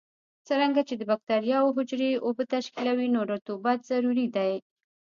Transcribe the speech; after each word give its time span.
څرنګه 0.47 0.81
چې 0.87 0.95
د 0.97 1.01
بکټریاوو 1.11 1.75
حجرې 1.77 2.11
اوبه 2.25 2.43
تشکیلوي 2.53 3.07
نو 3.15 3.21
رطوبت 3.31 3.79
ضروري 3.91 4.27
دی. 4.35 4.53